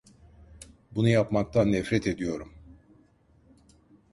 [0.91, 2.53] Bunu yapmaktan nefret ediyorum.